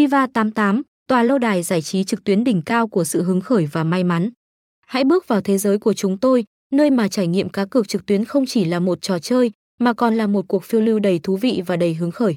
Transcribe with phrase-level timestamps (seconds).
[0.00, 3.66] Viva 88, tòa lâu đài giải trí trực tuyến đỉnh cao của sự hứng khởi
[3.66, 4.30] và may mắn.
[4.86, 8.06] Hãy bước vào thế giới của chúng tôi, nơi mà trải nghiệm cá cược trực
[8.06, 9.50] tuyến không chỉ là một trò chơi,
[9.80, 12.36] mà còn là một cuộc phiêu lưu đầy thú vị và đầy hứng khởi.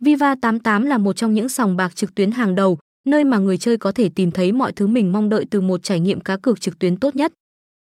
[0.00, 3.58] Viva 88 là một trong những sòng bạc trực tuyến hàng đầu, nơi mà người
[3.58, 6.36] chơi có thể tìm thấy mọi thứ mình mong đợi từ một trải nghiệm cá
[6.36, 7.32] cược trực tuyến tốt nhất.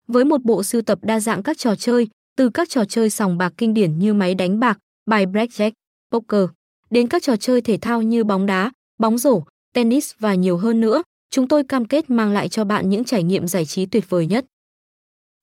[0.08, 3.38] Với một bộ sưu tập đa dạng các trò chơi, từ các trò chơi sòng
[3.38, 5.72] bạc kinh điển như máy đánh bạc, bài blackjack,
[6.12, 6.46] poker,
[6.94, 9.44] đến các trò chơi thể thao như bóng đá, bóng rổ,
[9.74, 13.24] tennis và nhiều hơn nữa, chúng tôi cam kết mang lại cho bạn những trải
[13.24, 14.46] nghiệm giải trí tuyệt vời nhất.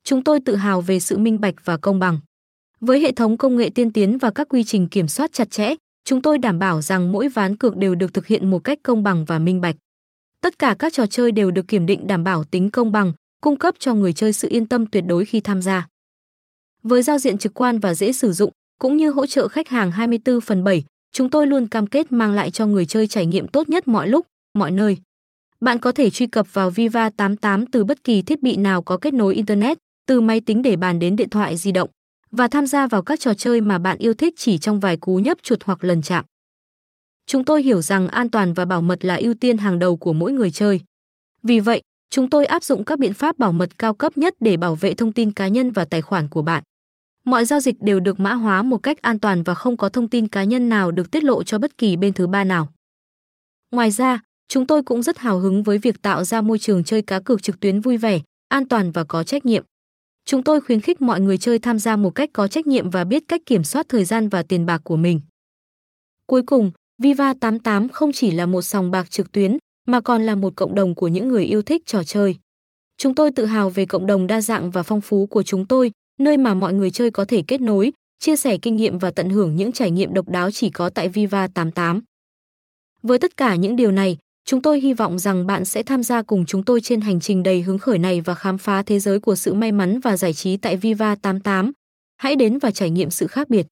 [0.04, 2.18] Chúng tôi tự hào về sự minh bạch và công bằng.
[2.80, 5.74] Với hệ thống công nghệ tiên tiến và các quy trình kiểm soát chặt chẽ,
[6.04, 9.02] chúng tôi đảm bảo rằng mỗi ván cược đều được thực hiện một cách công
[9.02, 9.76] bằng và minh bạch.
[10.40, 13.56] Tất cả các trò chơi đều được kiểm định đảm bảo tính công bằng, cung
[13.56, 15.88] cấp cho người chơi sự yên tâm tuyệt đối khi tham gia.
[16.82, 19.90] Với giao diện trực quan và dễ sử dụng, cũng như hỗ trợ khách hàng
[19.90, 23.48] 24 phần 7, chúng tôi luôn cam kết mang lại cho người chơi trải nghiệm
[23.48, 24.96] tốt nhất mọi lúc, mọi nơi.
[25.60, 28.96] Bạn có thể truy cập vào Viva 88 từ bất kỳ thiết bị nào có
[28.96, 31.90] kết nối internet, từ máy tính để bàn đến điện thoại di động
[32.30, 35.16] và tham gia vào các trò chơi mà bạn yêu thích chỉ trong vài cú
[35.16, 36.24] nhấp chuột hoặc lần chạm.
[37.26, 40.12] Chúng tôi hiểu rằng an toàn và bảo mật là ưu tiên hàng đầu của
[40.12, 40.80] mỗi người chơi.
[41.42, 44.56] Vì vậy, chúng tôi áp dụng các biện pháp bảo mật cao cấp nhất để
[44.56, 46.62] bảo vệ thông tin cá nhân và tài khoản của bạn.
[47.24, 50.08] Mọi giao dịch đều được mã hóa một cách an toàn và không có thông
[50.08, 52.72] tin cá nhân nào được tiết lộ cho bất kỳ bên thứ ba nào.
[53.70, 57.02] Ngoài ra, chúng tôi cũng rất hào hứng với việc tạo ra môi trường chơi
[57.02, 59.64] cá cược trực tuyến vui vẻ, an toàn và có trách nhiệm.
[60.24, 63.04] Chúng tôi khuyến khích mọi người chơi tham gia một cách có trách nhiệm và
[63.04, 65.20] biết cách kiểm soát thời gian và tiền bạc của mình.
[66.26, 66.70] Cuối cùng,
[67.02, 69.56] Viva 88 không chỉ là một sòng bạc trực tuyến,
[69.86, 72.36] mà còn là một cộng đồng của những người yêu thích trò chơi.
[72.96, 75.92] Chúng tôi tự hào về cộng đồng đa dạng và phong phú của chúng tôi,
[76.20, 79.30] nơi mà mọi người chơi có thể kết nối, chia sẻ kinh nghiệm và tận
[79.30, 82.00] hưởng những trải nghiệm độc đáo chỉ có tại Viva 88.
[83.02, 86.22] Với tất cả những điều này, chúng tôi hy vọng rằng bạn sẽ tham gia
[86.22, 89.20] cùng chúng tôi trên hành trình đầy hứng khởi này và khám phá thế giới
[89.20, 91.72] của sự may mắn và giải trí tại Viva 88.
[92.16, 93.66] Hãy đến và trải nghiệm sự khác biệt.